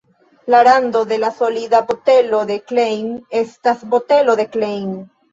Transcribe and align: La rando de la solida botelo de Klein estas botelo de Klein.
La 0.47 0.59
rando 0.67 1.01
de 1.09 1.17
la 1.23 1.29
solida 1.31 1.81
botelo 1.89 2.39
de 2.47 2.55
Klein 2.71 3.11
estas 3.41 3.83
botelo 3.93 4.35
de 4.41 4.47
Klein. 4.57 4.89